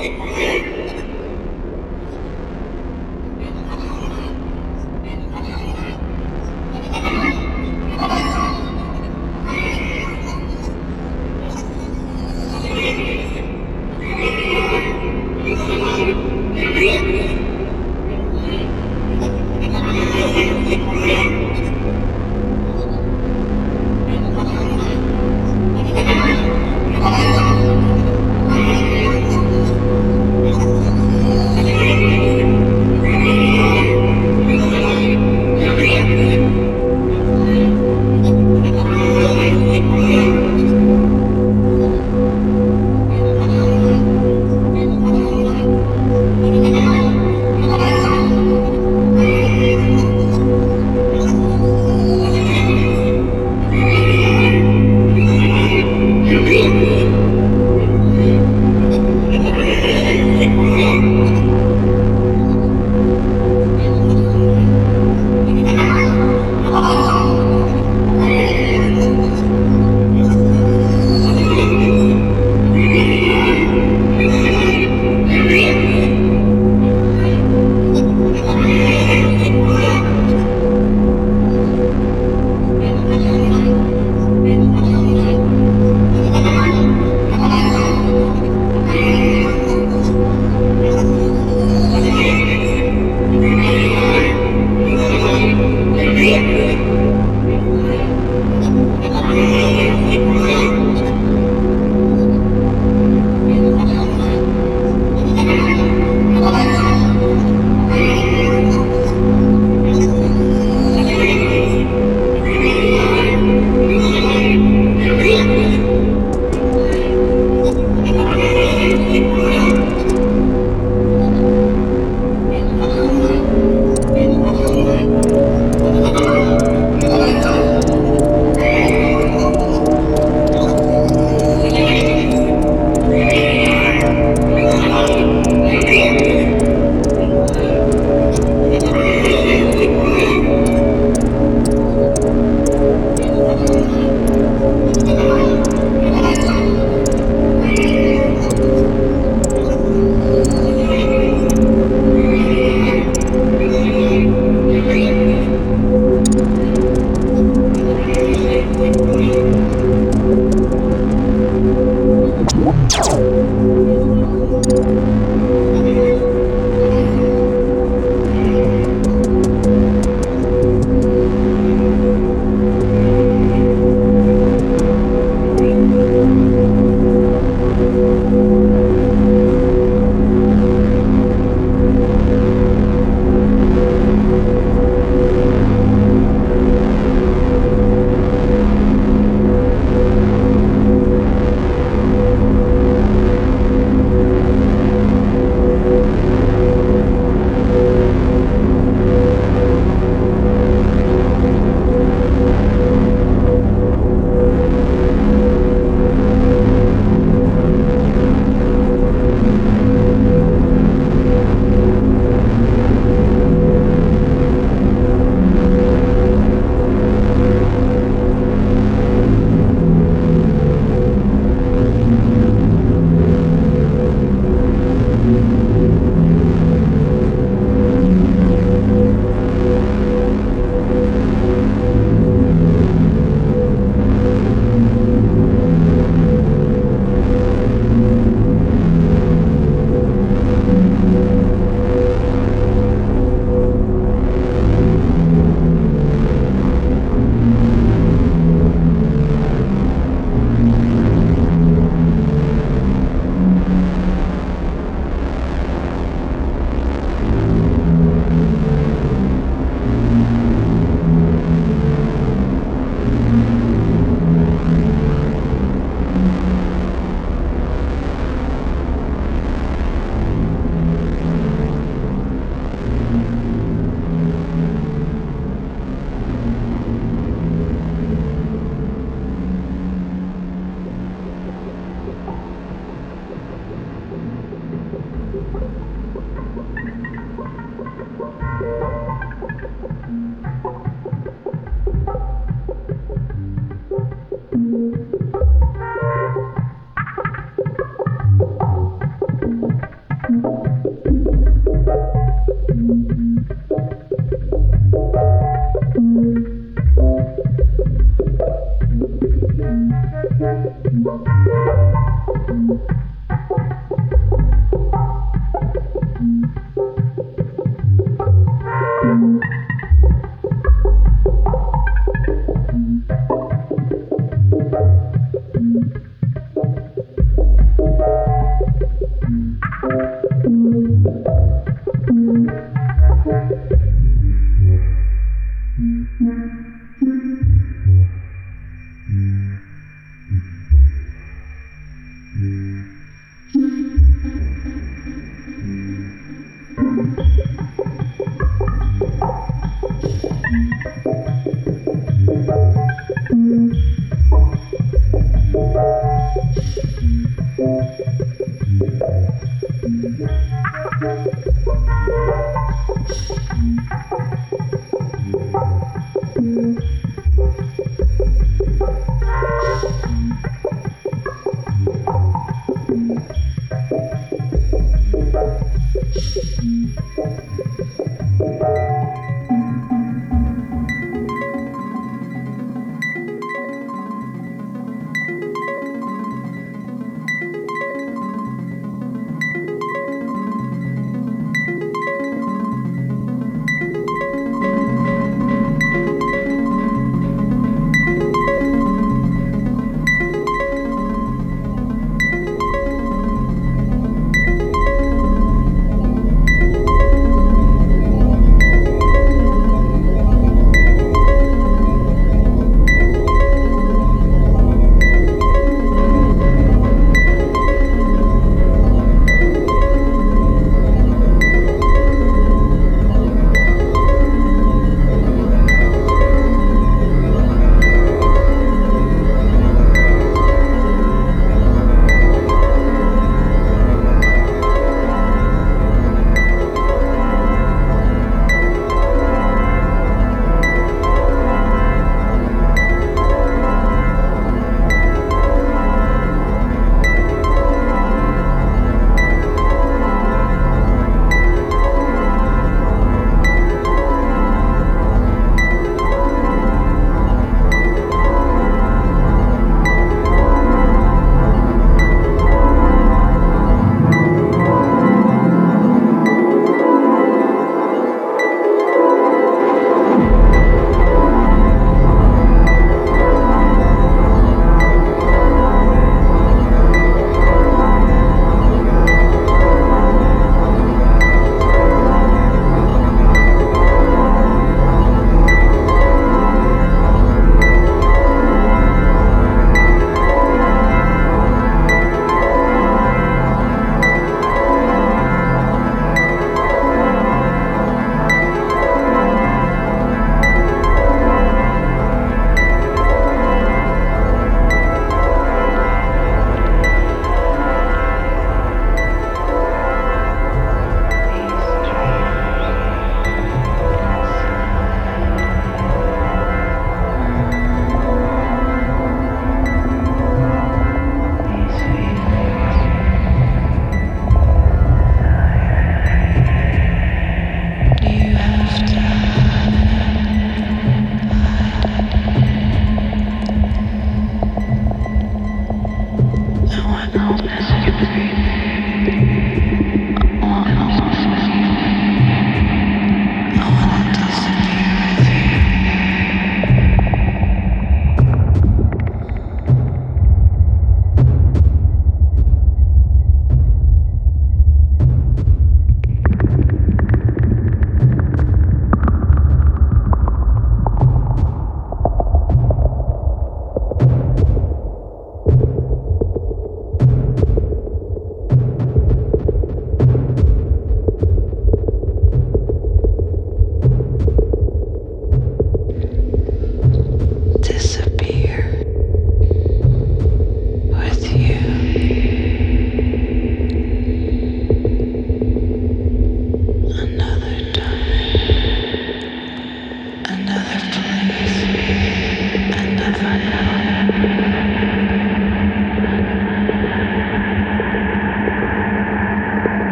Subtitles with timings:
[0.00, 0.49] Okay.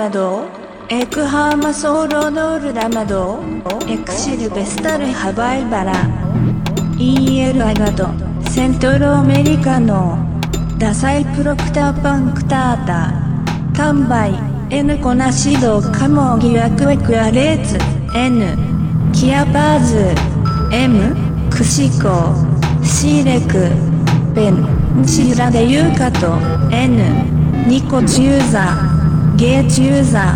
[0.00, 0.46] マド
[0.88, 3.38] エクハーマソーロドールラマド
[3.86, 5.92] エクシルベスタルハバイバラ。
[6.96, 8.08] EL アガド
[8.48, 10.16] セントロアメリカの
[10.78, 13.12] ダサイプロクターパンクタータ。
[13.76, 14.32] タンバイ
[14.70, 17.76] N コナシドカモギワクエクアレーツ。
[18.16, 18.56] N
[19.12, 20.14] キアバーズ。
[20.72, 21.14] M
[21.50, 22.32] クシコ。
[22.82, 23.68] シーレク
[24.34, 25.06] ペン。
[25.06, 26.38] シラデユーカト
[26.74, 28.89] N ニコチューザー。
[29.40, 30.34] チューザ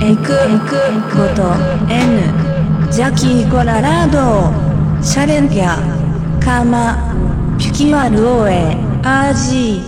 [0.00, 0.12] ー。
[0.12, 0.74] エクエク
[1.08, 1.54] コト
[1.88, 5.00] N ジャキーコララード。
[5.00, 5.76] シャレンギャ
[6.44, 7.14] カマ。
[7.60, 9.80] ピュキワルオエ RG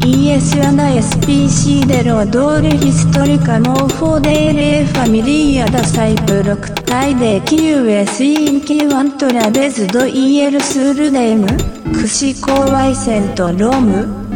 [0.00, 11.46] ES アナ SPC デロドーレヒストリカノーフォーデーレーファミリーアダサイプロクタイデキュエスインキワントラデズド EL スールデム。
[11.92, 14.23] クシコワイセントロム。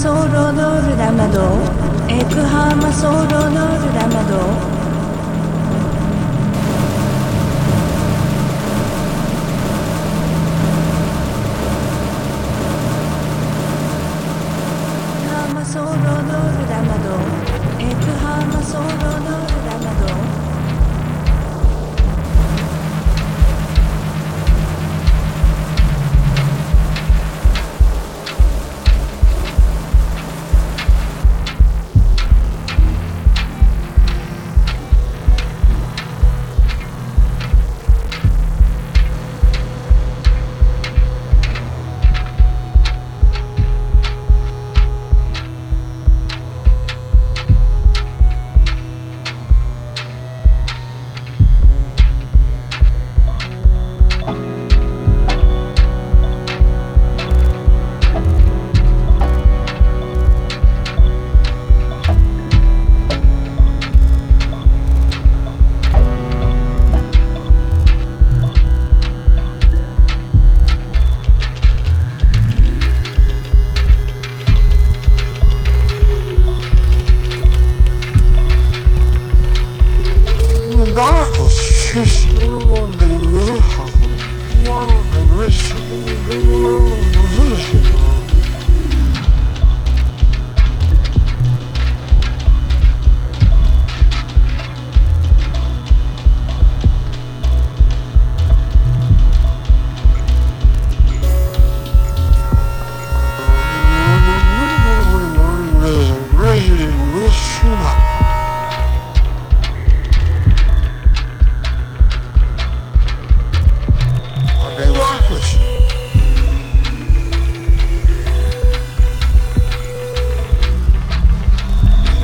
[0.00, 1.42] ソーロドールラマド。
[2.08, 4.24] エクハーマソーロドールラマ
[4.64, 4.69] ド。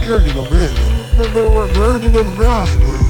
[0.07, 0.21] People
[2.15, 3.06] in water.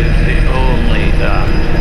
[0.00, 1.79] Is the only darkness.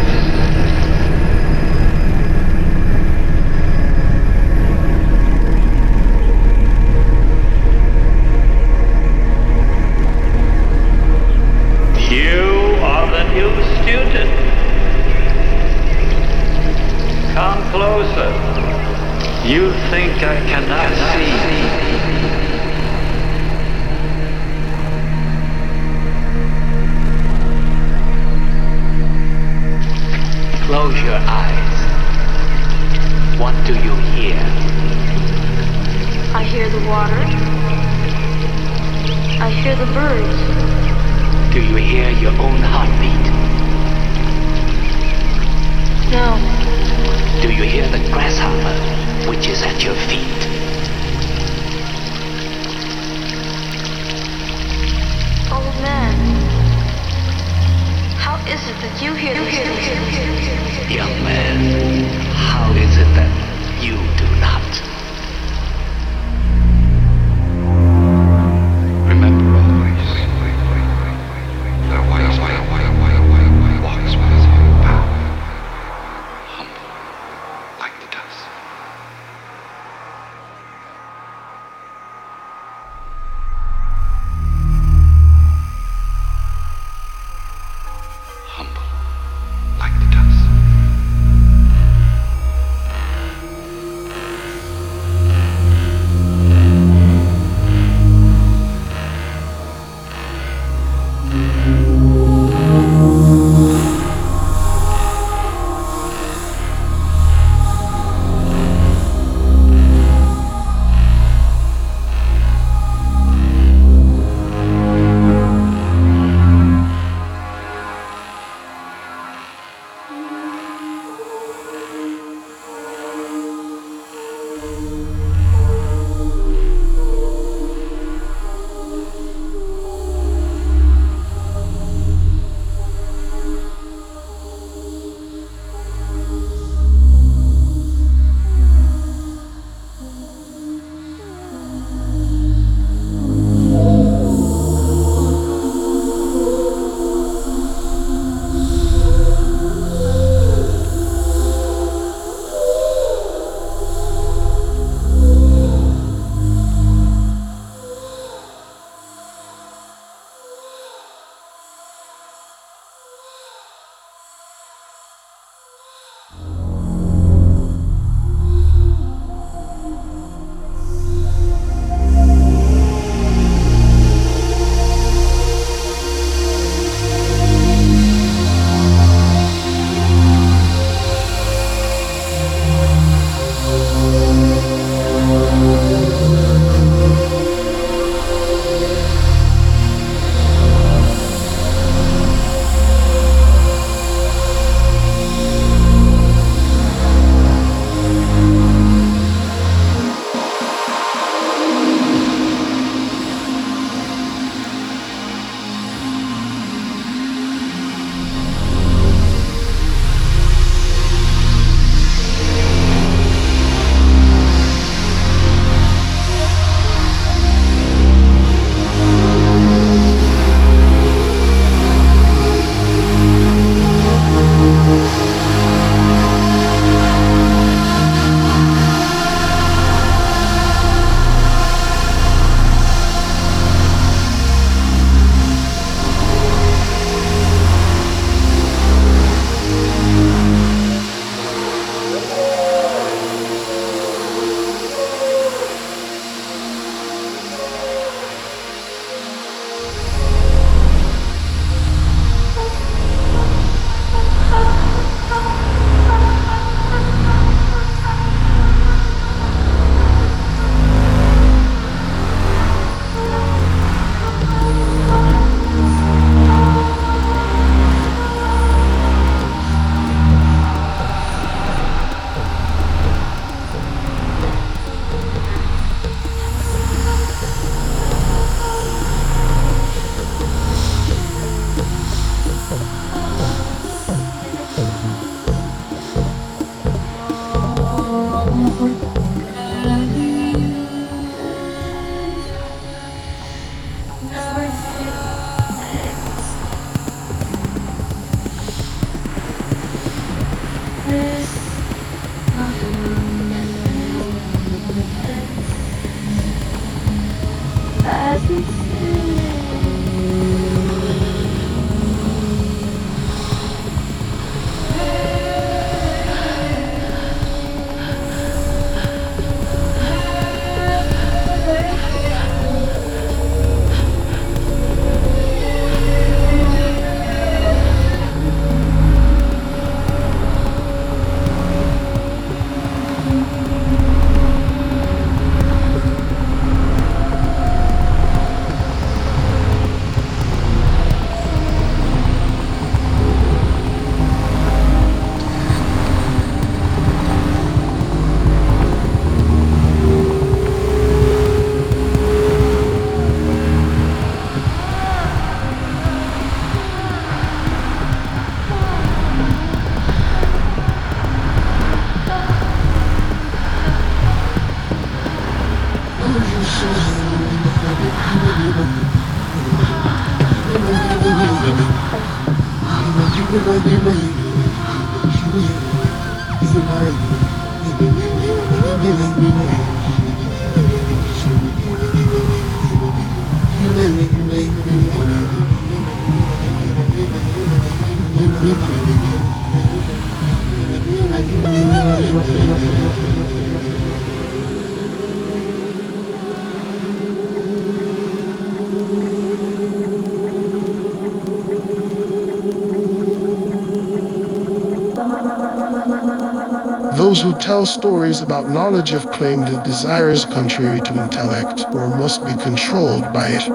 [407.60, 412.54] Tell stories about knowledge have claimed that desire is contrary to intellect or must be
[412.64, 413.68] controlled by it.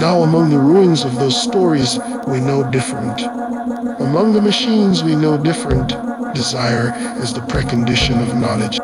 [0.00, 1.98] Now, among the ruins of those stories,
[2.28, 3.20] we know different.
[4.00, 5.88] Among the machines, we know different.
[6.34, 8.78] Desire is the precondition of knowledge.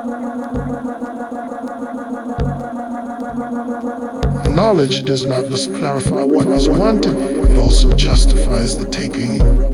[4.54, 9.73] Knowledge does not just clarify what is wanted, it also justifies the taking.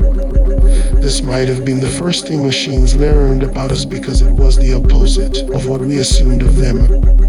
[1.01, 4.75] This might have been the first thing machines learned about us because it was the
[4.75, 6.87] opposite of what we assumed of them.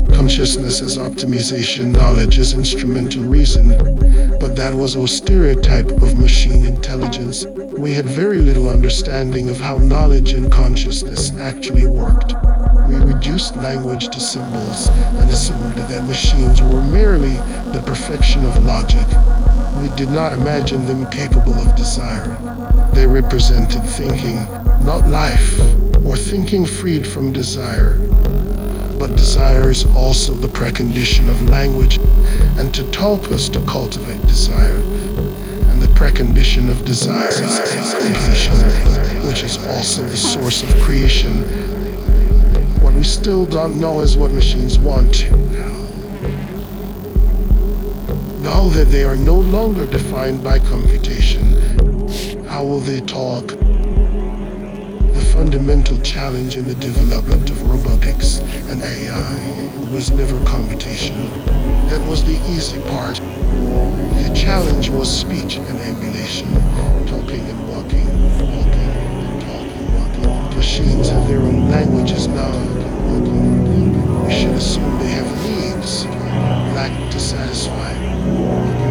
[0.09, 3.69] Consciousness as optimization, knowledge as instrumental reason.
[4.39, 7.47] But that was a stereotype of machine intelligence.
[7.47, 12.35] We had very little understanding of how knowledge and consciousness actually worked.
[12.89, 17.37] We reduced language to symbols and assumed that machines were merely
[17.73, 19.07] the perfection of logic.
[19.81, 22.22] We did not imagine them capable of desire.
[23.03, 24.37] They represented thinking,
[24.87, 25.59] not life,
[26.07, 27.99] or thinking freed from desire.
[28.97, 31.99] But desire is also the precondition of language,
[32.59, 34.77] and to talk is to cultivate desire.
[34.77, 37.59] And the precondition of desire is
[38.05, 41.43] completion, which is also the source of creation.
[42.83, 45.29] What we still don't know is what machines want.
[48.43, 51.72] Now that they are no longer defined by computation,
[52.53, 53.47] how will they talk?
[53.47, 61.17] The fundamental challenge in the development of robotics and AI was never computation.
[61.89, 63.17] That was the easy part.
[63.17, 66.53] The challenge was speech and emulation,
[67.07, 68.07] talking and walking,
[68.53, 68.91] walking
[69.23, 70.55] and talking, walking.
[70.55, 72.53] Machines have their own languages now.
[74.27, 76.05] We should assume they have needs,
[76.77, 78.82] lack to satisfy.